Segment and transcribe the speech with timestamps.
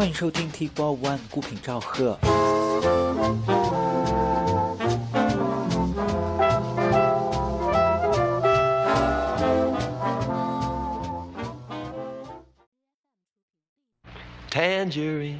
[0.00, 2.18] 欢迎收听 T Four One 孤品赵贺。
[14.50, 15.38] Tangerine,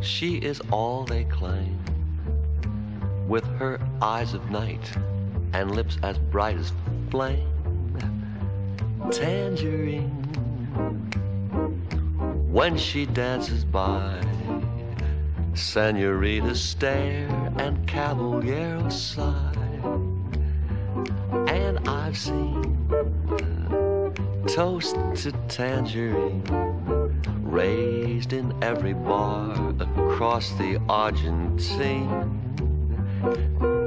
[0.00, 1.76] she is all they claim.
[3.28, 4.96] With her eyes of night
[5.52, 6.72] and lips as bright as
[7.10, 7.48] flame.
[9.10, 10.23] Tangerine,
[12.55, 14.17] when she dances by,
[15.53, 19.53] senoritas stare and caballeros sigh.
[21.47, 22.87] And I've seen
[24.47, 26.43] toast to tangerine
[27.43, 32.39] raised in every bar across the Argentine.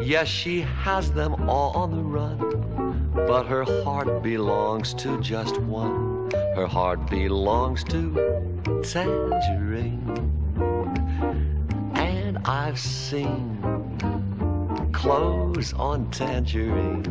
[0.02, 6.30] Yes, she has them all on the run, but her heart belongs to just one.
[6.55, 8.12] Her heart belongs to
[8.83, 10.02] tangerine.
[11.94, 13.58] And I've seen
[14.92, 17.05] clothes on tangerine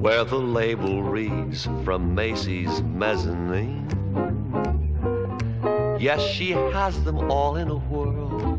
[0.00, 3.88] where the label reads from Macy's mezzanine.
[5.98, 8.56] Yes, she has them all in a whirl,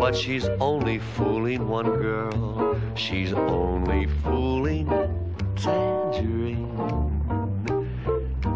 [0.00, 2.80] but she's only fooling one girl.
[2.94, 4.88] She's only fooling
[5.58, 6.68] Tangerine.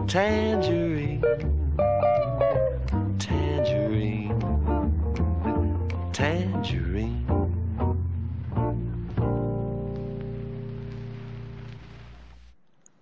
[0.06, 1.20] Tangerine.
[3.19, 4.33] Tangerine.
[6.12, 7.27] Tangerine.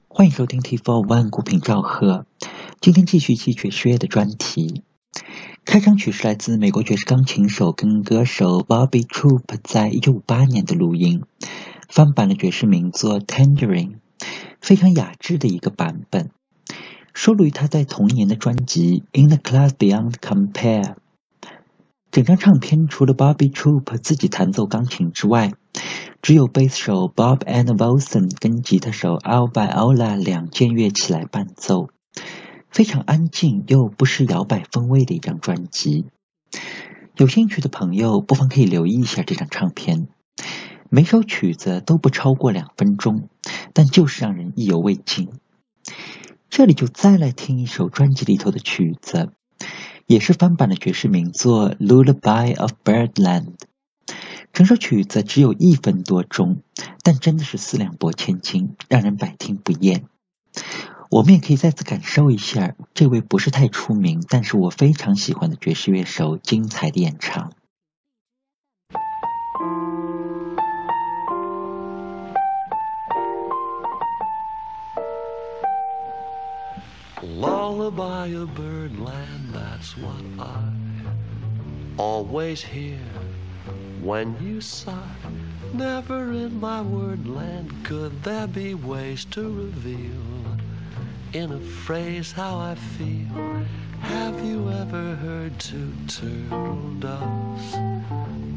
[0.09, 2.25] 欢迎收听 T Four One 孤品赵贺。
[2.81, 4.83] 今天继续记爵士乐的专题。
[5.67, 11.23] 开场曲是来自美国爵士钢琴手跟歌手 Bobby Troop 在一九五八年的录音，
[11.91, 13.95] 翻版的爵士名作《Tangerine》，
[14.61, 16.31] 非常雅致的一个版本，
[17.13, 20.85] 收录于他在同年的专辑《In the Class Beyond Compare》。
[22.13, 25.53] 整张唱片除了 Bobby Troop 自己弹奏钢琴之外，
[26.23, 31.89] 只有贝斯手 Bob and Wilson 跟吉他手 Al Viola 两件乐器来伴奏，
[32.71, 36.05] 非常安静又不失摇摆风味的一张专辑。
[37.17, 40.07] 有兴趣的朋友不妨可以留意一下这张唱片。
[40.93, 43.29] 每首曲子都不超过两分钟，
[43.73, 45.29] 但就是让人意犹未尽。
[46.49, 49.31] 这里就再来听一首专辑里头的曲子。
[50.07, 53.45] 也是翻版的爵士名作《Lullaby of Birdland》，
[54.53, 56.63] 整首曲子只有一分多钟，
[57.05, 60.07] 但真的是四两拨千斤，让人百听不厌。
[61.09, 67.53] 我们也可以再次感受一下这位不是太出名，但是我非常喜欢的爵士乐手精彩的演唱。
[77.23, 80.73] Lullaby of birdland, that's what I
[81.99, 82.99] always hear
[84.01, 84.95] when you sigh.
[85.75, 90.31] Never in my wordland could there be ways to reveal
[91.35, 93.67] in a phrase how I feel.
[94.01, 97.77] Have you ever heard two turtle doves,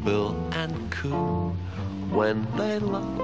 [0.04, 1.50] bill and coo,
[2.10, 3.18] when they love?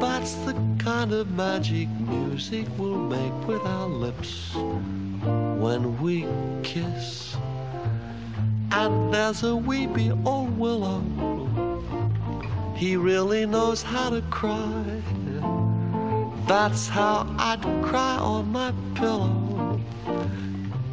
[0.00, 6.26] That's the kind of magic music we'll make with our lips when we
[6.62, 7.36] kiss.
[8.70, 11.02] And there's a weepy old willow.
[12.76, 15.02] He really knows how to cry.
[16.46, 19.80] That's how I'd cry on my pillow.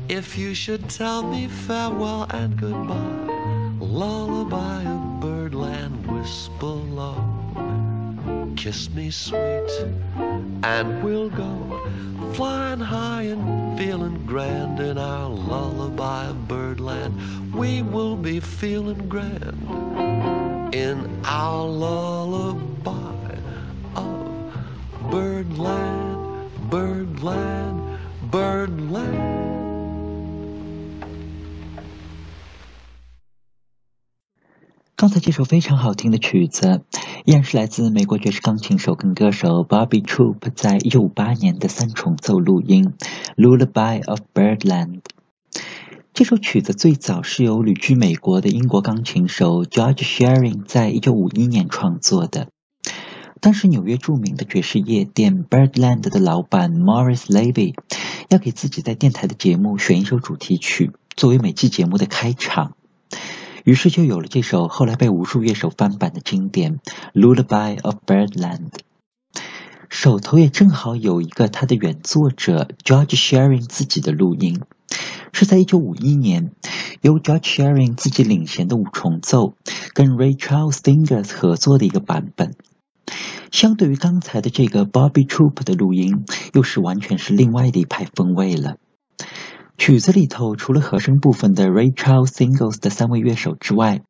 [0.08, 5.09] If you should tell me farewell and goodbye, lullaby
[5.60, 8.54] birdland whisper low.
[8.56, 9.70] Kiss me sweet,
[10.64, 11.82] and we'll go
[12.34, 17.54] flying high and feeling grand in our lullaby of birdland.
[17.54, 23.36] We will be feeling grand in our lullaby
[23.96, 28.00] of birdland, birdland,
[28.32, 29.19] birdland.
[35.30, 36.82] 这首非常好听的曲子，
[37.24, 42.94] 依然是来自美国爵士钢琴手跟歌手 Bobby Troop 在一九五八年的三重奏录音
[43.38, 44.88] 《Lullaby of Birdland》。
[46.16, 52.48] 这首曲子最早是由旅居美国的英国钢琴手 George Shearing 在一九五一年创作的。
[53.40, 57.76] 当时纽约著名的爵士夜店 Birdland 的老板 Morris Levy
[58.30, 62.74] 要给自己在电台的节目选一首主题曲，作为每季节目的开场。
[63.64, 66.80] 于是就有了这首后来被无数乐手翻版的经典
[67.14, 68.70] 《Lullaby of Birdland》。
[69.90, 74.62] 手头也正好有一个他的原作者 George Shearing 自己的录音，
[75.34, 76.52] 是在一九五一年
[77.02, 79.56] 由 George Shearing 自己领衔的五重奏
[79.94, 82.54] 跟 Ray Charles Singers 合作的一个版本。
[83.52, 86.24] 相对于刚才的这个 Bobby Troop 的录音，
[86.54, 88.78] 又是完全是另外的一派风味了。
[89.80, 94.02] 曲子里头除了和声部分的 Rachel Singles 的三位乐手之外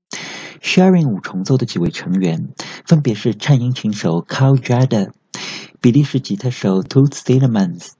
[0.64, 2.50] ，Sharing 五重奏的几位成员
[2.88, 5.12] 分别是颤音琴手 Carl Jada、
[5.80, 7.92] 比利时吉他手 Toots Thielemans、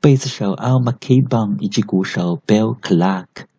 [0.00, 3.51] 贝斯手 Al McKibben 以及鼓手 Bill Clark。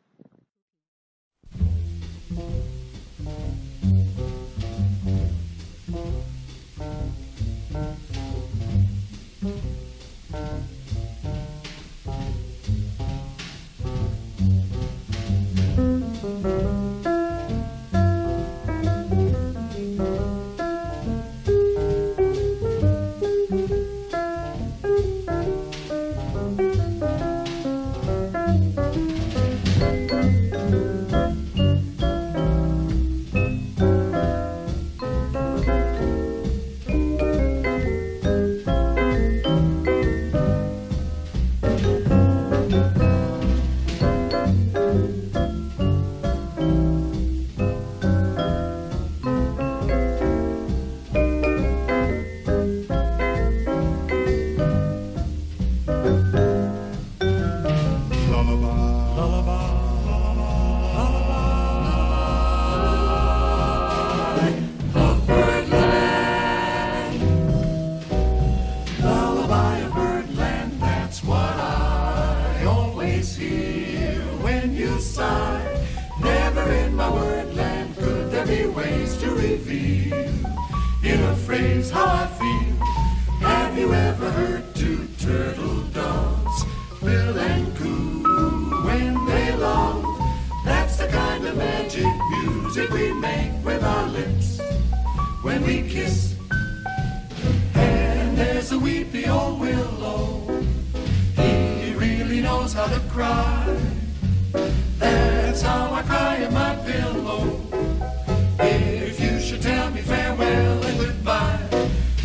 [108.60, 111.60] If you should tell me farewell and goodbye,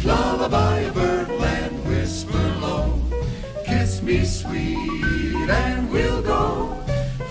[0.04, 1.38] lullaby a birdle
[1.88, 3.00] whisper low.
[3.64, 6.74] Kiss me sweet and we'll go.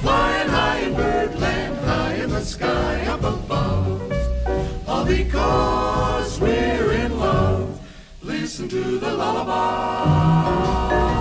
[0.02, 4.02] Flying high in birdland, high in the sky up above.
[4.88, 7.80] All because we're in love.
[8.24, 11.17] Listen to the lullaby.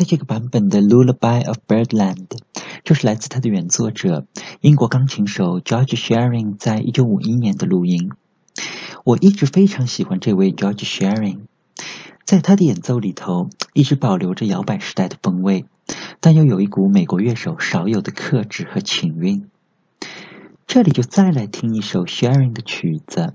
[0.00, 2.26] 在这个版本的《Lullaby of Birdland》
[2.84, 4.26] 就是来自他的原作者
[4.62, 8.10] 英国钢琴手 George Shearing 在一九五一年的录音。
[9.04, 11.40] 我一直非常喜欢这位 George Shearing，
[12.24, 15.66] 在他的演奏里头一直保留着摇摆时代的风味，
[16.20, 19.50] 但又有一股美国乐手少有的克制和情韵。
[20.66, 23.34] 这里就再来听一首 Shearing 的曲子。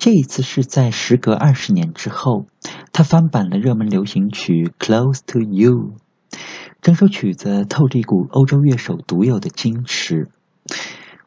[0.00, 2.46] 这一次是在时隔二十年之后，
[2.90, 5.92] 他翻版了热门流行曲《Close to You》。
[6.80, 10.30] 整首曲子透着一股欧洲乐手独有的矜持，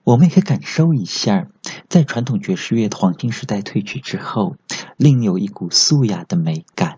[0.03, 1.49] 我们也可以感受一下，
[1.87, 4.55] 在传统爵士乐的黄金时代褪去之后，
[4.97, 6.97] 另有一股素雅的美感。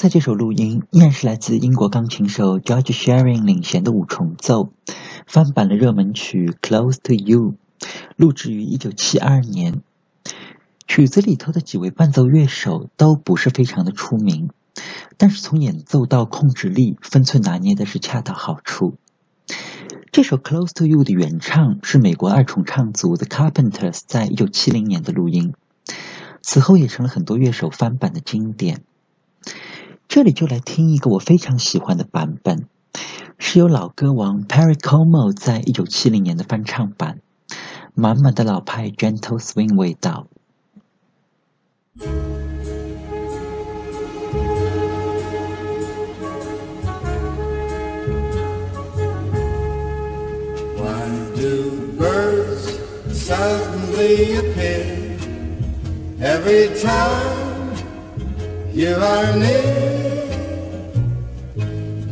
[0.00, 4.72] 才这首录音依然是来自英国钢琴手 George Shearing 领衔的五重奏，
[5.26, 7.52] 翻版了热门曲《Close to You》，
[8.16, 9.82] 录制于1972年。
[10.88, 14.48] 曲子里头的几位伴奏乐手都不是非常的出名，
[15.18, 18.96] 但是从演奏到控制力，分寸拿捏的是恰到好处。
[20.12, 25.52] 这首《Close to You》的原唱是美国二重唱组 The Carpenters 在1970年的录音，
[26.40, 28.80] 此后也成了很多乐手翻版的经典。
[30.09, 32.67] 这里就来听一个我非常喜欢的版本，
[33.37, 37.19] 是由老歌王 Perry Como 在1970年的翻唱版，
[37.93, 40.27] 满满的老派 Gentle Swing 味道。
[50.77, 52.79] Why do birds
[53.11, 55.17] suddenly appear
[56.21, 57.48] every time
[58.72, 60.30] you are near?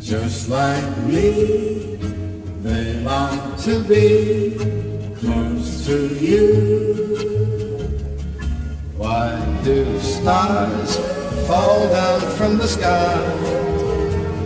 [0.01, 1.97] Just like me,
[2.63, 4.55] they long to be
[5.21, 6.99] close to you.
[8.97, 10.97] Why do stars
[11.47, 13.23] fall down from the sky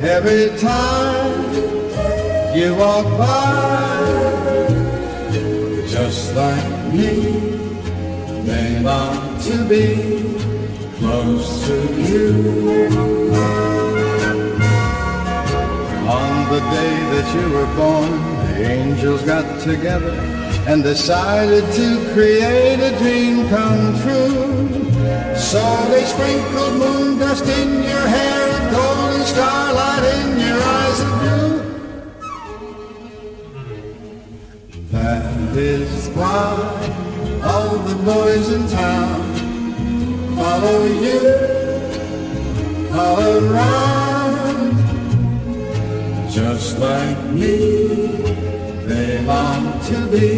[0.03, 1.55] every time
[2.55, 4.03] you walk by?
[5.89, 7.11] Just like me,
[8.45, 10.22] they long to be
[11.03, 11.77] close to
[12.11, 12.29] you.
[16.19, 18.13] On the day that you were born,
[18.47, 20.15] the angels got together
[20.69, 24.37] and decided to create a dream come true.
[25.51, 31.11] So they sprinkled moon dust in your hair and golden starlight in your eyes of
[31.21, 31.53] blue.
[34.93, 36.47] That is why
[37.43, 39.32] all the boys in town
[40.43, 41.21] follow you
[43.01, 44.75] all around.
[46.39, 47.59] Just like me,
[48.89, 50.31] they long to be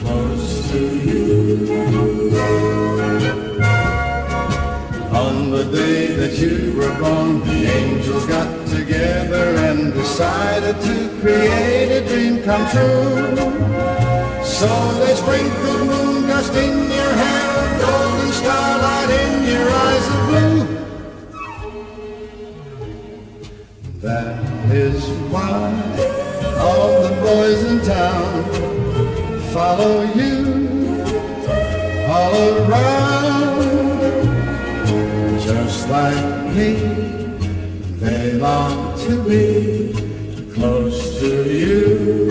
[0.00, 1.26] close to you.
[5.24, 11.90] On the day that you were born, the angels got together and decided to create
[12.00, 13.36] a dream come true.
[14.58, 14.70] So
[15.00, 16.95] they sprinkled moon dust in
[17.80, 20.60] golden starlight in your eyes of blue.
[24.00, 24.34] That
[24.72, 25.00] is
[25.32, 25.62] why
[26.58, 28.44] all the boys in town
[29.52, 30.36] follow you
[32.08, 33.58] all around.
[35.40, 36.70] Just like me,
[38.00, 39.92] they long to be
[40.54, 42.25] close to you.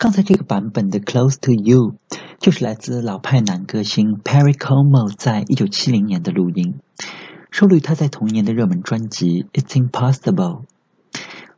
[0.00, 1.92] 刚才这个版本的《Close to You》
[2.38, 6.80] 就是来自老派男歌星 Perry Como 在一九七零年的录音，
[7.50, 10.32] 收录于他在同年的热门专辑《It's Impossible》。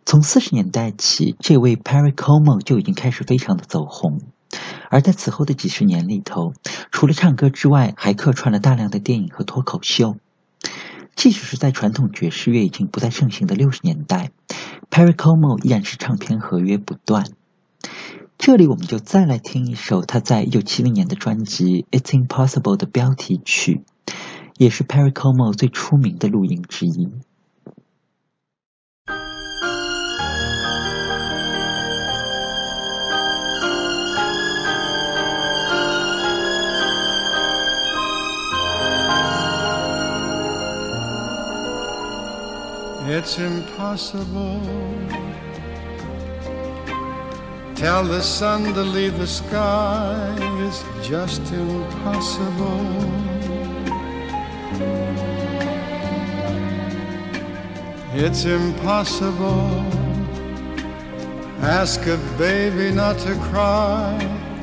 [0.05, 4.21] 从四十年代起，这位 Perry Como 就已经开始非常的走红，
[4.91, 6.53] 而在此后的几十年里头，
[6.91, 10.17] 除了唱歌之外，还客串了大量的电影和脱口秀。
[11.15, 14.33] 即使是在传统爵士乐已经不再盛行的六十年代
[14.91, 17.25] ，Perry Como 依然是唱片合约不断。
[18.42, 23.84] 这里我们就再来听一首他在一九七零年的专辑《It's Impossible》的标题曲，
[24.58, 27.10] 也是 Perry Como 最出名的录音之一。
[43.10, 44.62] It's impossible.
[47.83, 50.37] Tell the sun to leave the sky.
[50.65, 52.87] It's just impossible.
[58.15, 59.85] It's impossible.
[61.61, 64.17] Ask a baby not to cry.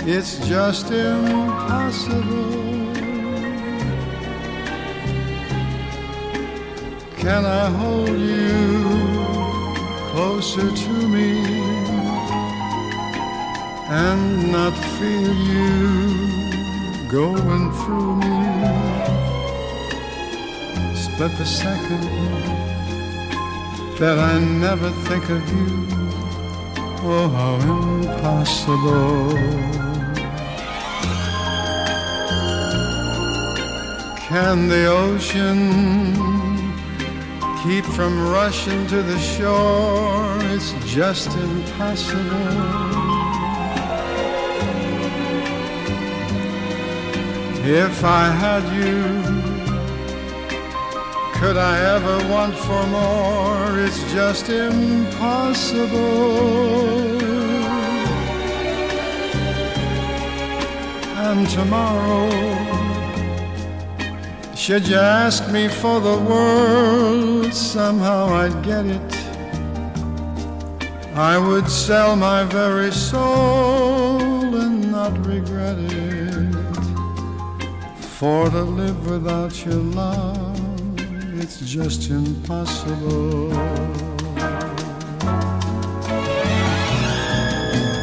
[0.05, 2.23] It's just impossible.
[7.17, 8.85] Can I hold you
[10.13, 11.58] closer to me
[13.89, 18.37] and not feel you going through me?
[20.95, 22.03] Split the second
[23.97, 25.87] that I never think of you.
[27.01, 29.33] Oh, how impossible.
[34.27, 35.57] Can the ocean
[37.63, 40.37] keep from rushing to the shore?
[40.53, 43.08] It's just impossible.
[47.71, 49.13] If I had you,
[51.39, 53.77] could I ever want for more?
[53.77, 55.91] It's just impossible.
[61.27, 62.31] And tomorrow,
[64.55, 69.13] should you ask me for the world, somehow I'd get it.
[71.13, 76.08] I would sell my very soul and not regret it.
[78.19, 80.59] For to live without your love,
[81.39, 83.49] it's just impossible.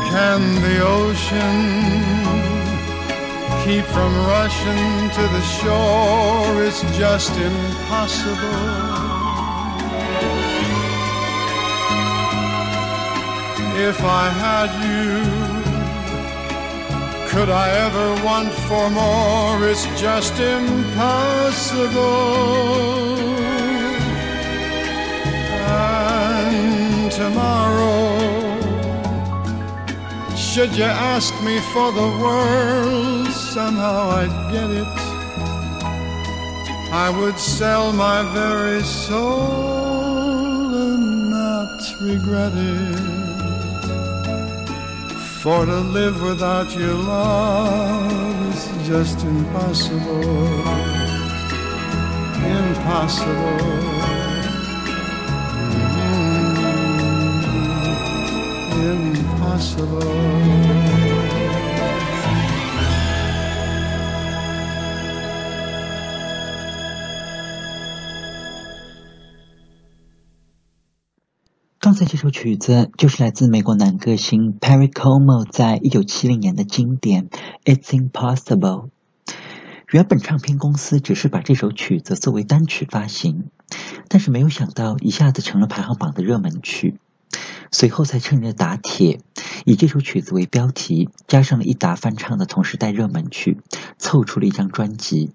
[0.08, 1.58] Can the ocean
[3.62, 6.64] keep from rushing to the shore?
[6.64, 8.96] It's just impossible.
[13.76, 15.45] If I had you,
[17.36, 19.68] could I ever want for more?
[19.68, 21.98] It's just impossible.
[25.68, 28.08] And tomorrow,
[30.34, 34.96] should you ask me for the world, somehow I'd get it.
[36.90, 43.25] I would sell my very soul and not regret it.
[45.46, 50.24] For to live without your love is just impossible.
[52.42, 53.60] Impossible.
[58.74, 61.02] Mm, impossible.
[71.96, 77.30] “刚才这首曲子就是来自美国男歌星 Perry Como 在一九七零年的经典
[77.64, 78.58] 《It's Impossible》。
[79.90, 83.44] 原本唱片公司只是把这首曲子作为单曲发行，
[84.08, 86.98] 但是没有想到一下子成了排行榜的热门曲。
[87.72, 89.20] 随后才趁热打铁，
[89.64, 93.56] 以这首曲子为标题，加上了一打翻唱的同时代热门曲，
[93.96, 95.30] 凑出了一张专辑，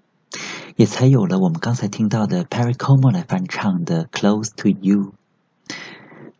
[0.76, 4.98] 也才有了我们刚才听到的 Perry Como 来翻唱的《Close to You》。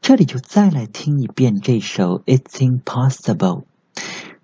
[0.02, 3.36] 这里就再来听一遍这首《It's Impossible》，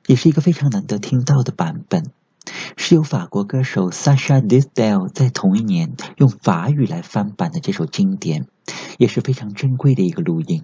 [0.06, 2.12] 也是一个非常难得听到的版本，
[2.76, 8.46] 是由法国歌手 Sasha Distel 在同一年用法语来翻版的这首经典，
[8.98, 10.62] 也是非常珍贵的一个录音。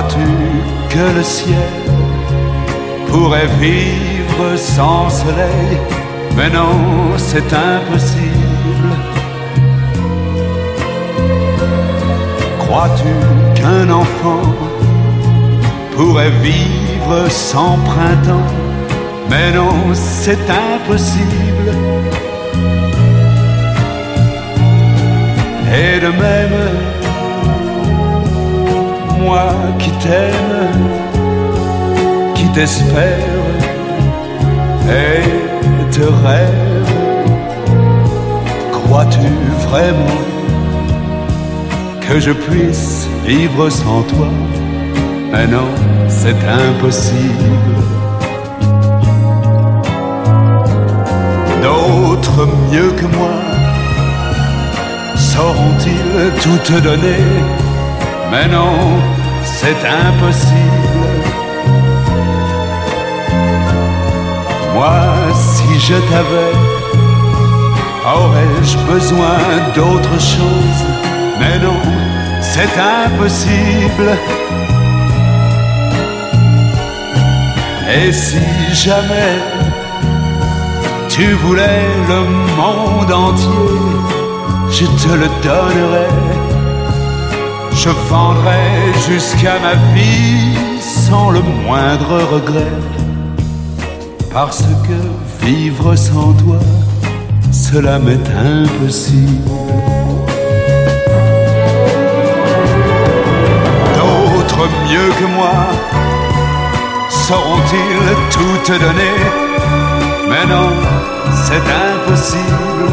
[0.00, 1.56] Crois-tu que le ciel
[3.08, 5.76] pourrait vivre sans soleil?
[6.36, 8.88] Mais non, c'est impossible.
[12.60, 13.12] Crois-tu
[13.54, 14.54] qu'un enfant
[15.94, 18.50] pourrait vivre sans printemps?
[19.28, 21.72] Mais non, c'est impossible.
[25.74, 27.09] Et de même,
[29.30, 30.88] moi qui t'aime,
[32.34, 33.44] qui t'espère
[35.04, 35.22] et
[35.96, 36.92] te rêve,
[38.72, 39.28] crois-tu
[39.68, 40.22] vraiment
[42.00, 44.30] que je puisse vivre sans toi?
[45.32, 45.70] Mais non,
[46.08, 47.54] c'est impossible.
[51.62, 53.36] D'autres mieux que moi
[55.14, 57.22] sauront-ils tout te donner?
[58.32, 58.74] Mais non,
[59.58, 61.06] c'est impossible.
[64.74, 64.92] Moi,
[65.34, 66.80] si je t'avais,
[68.04, 69.38] Aurais-je besoin
[69.74, 70.84] d'autre chose?
[71.38, 71.80] Mais non,
[72.40, 74.10] c'est impossible.
[77.94, 78.40] Et si
[78.72, 79.38] jamais
[81.08, 82.20] tu voulais le
[82.56, 83.50] monde entier,
[84.70, 86.39] je te le donnerais.
[87.82, 92.76] Je vendrais jusqu'à ma vie sans le moindre regret.
[94.30, 96.58] Parce que vivre sans toi,
[97.50, 99.50] cela m'est impossible.
[103.96, 105.54] D'autres mieux que moi
[107.08, 109.16] sauront-ils tout te donner
[110.28, 110.68] Mais non,
[111.44, 112.90] c'est impossible.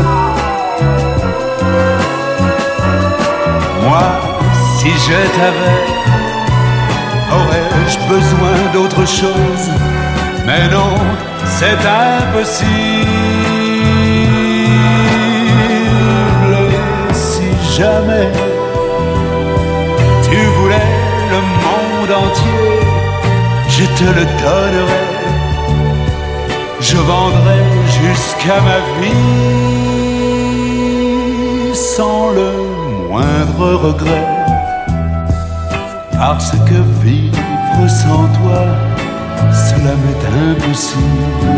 [3.83, 4.16] Moi,
[4.87, 5.85] si je t'avais,
[7.37, 9.67] aurais-je besoin d'autre chose?
[10.45, 10.93] Mais non,
[11.45, 11.81] c'est
[12.19, 12.67] impossible.
[17.11, 18.29] Si jamais
[20.23, 20.91] tu voulais
[21.33, 22.75] le monde entier,
[23.69, 25.05] je te le donnerai.
[26.79, 27.61] Je vendrai
[27.99, 29.35] jusqu'à ma vie
[31.75, 32.49] sans le
[33.09, 34.36] moindre regret.
[36.16, 38.62] Parce que vivre sans toi,
[39.50, 41.52] cela m'est impossible.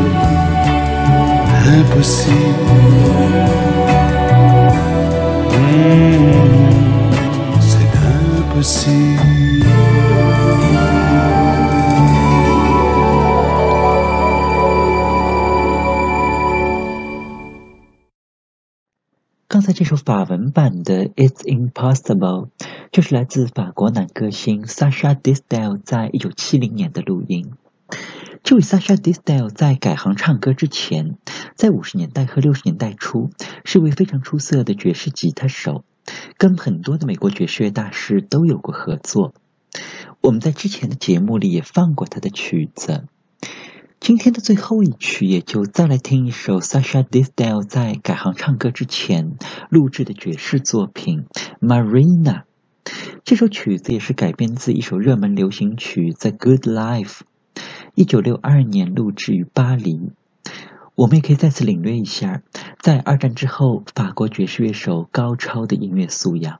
[1.66, 2.34] Impossible.
[5.50, 6.40] Mmh,
[7.60, 9.24] c'est impossible.
[19.48, 22.48] “刚才这首法文版的《It's Impossible》
[22.91, 27.51] 这是来自法国男歌星 Sasha Distel 在一九七零年的录音。
[28.41, 31.17] 这位 Sasha Distel 在改行唱歌之前，
[31.55, 33.29] 在五十年代和六十年代初
[33.63, 35.83] 是位非常出色的爵士吉他手，
[36.37, 39.35] 跟很多的美国爵士乐大师都有过合作。
[40.21, 43.05] 我们在之前的节目里也放过他的曲子。
[43.99, 49.37] 今天的最后一曲，也就再来听一首 Sasha Distel 在改行唱歌之前
[49.69, 51.25] 录制的爵士作品
[51.61, 52.23] 《Marina》。
[53.29, 57.19] 这首曲子也是改编自一首热门流行曲《The Good Life》，
[57.93, 60.09] 一九六二年录制于巴黎。
[60.95, 62.41] 我们也可以再次领略一下，
[62.79, 66.59] 在二战之后法国爵士乐手高超的音乐素养。